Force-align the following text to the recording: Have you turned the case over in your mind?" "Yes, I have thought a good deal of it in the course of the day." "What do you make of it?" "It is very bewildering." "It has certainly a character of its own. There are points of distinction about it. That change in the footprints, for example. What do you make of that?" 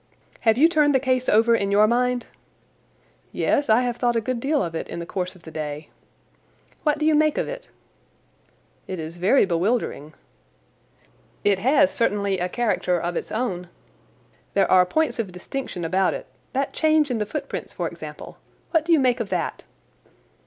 Have 0.39 0.57
you 0.57 0.67
turned 0.67 0.95
the 0.95 0.99
case 0.99 1.29
over 1.29 1.55
in 1.55 1.69
your 1.69 1.85
mind?" 1.85 2.25
"Yes, 3.31 3.69
I 3.69 3.81
have 3.81 3.97
thought 3.97 4.15
a 4.15 4.19
good 4.19 4.39
deal 4.39 4.63
of 4.63 4.73
it 4.73 4.87
in 4.87 4.97
the 4.97 5.05
course 5.05 5.35
of 5.35 5.43
the 5.43 5.51
day." 5.51 5.89
"What 6.81 6.97
do 6.97 7.05
you 7.05 7.13
make 7.13 7.37
of 7.37 7.47
it?" 7.47 7.67
"It 8.87 8.97
is 8.97 9.17
very 9.17 9.45
bewildering." 9.45 10.15
"It 11.43 11.59
has 11.59 11.91
certainly 11.91 12.39
a 12.39 12.49
character 12.49 12.99
of 12.99 13.15
its 13.15 13.31
own. 13.31 13.69
There 14.55 14.71
are 14.71 14.87
points 14.87 15.19
of 15.19 15.31
distinction 15.31 15.85
about 15.85 16.15
it. 16.15 16.25
That 16.53 16.73
change 16.73 17.11
in 17.11 17.19
the 17.19 17.25
footprints, 17.27 17.71
for 17.71 17.87
example. 17.87 18.39
What 18.71 18.83
do 18.85 18.93
you 18.93 18.99
make 18.99 19.19
of 19.19 19.29
that?" 19.29 19.61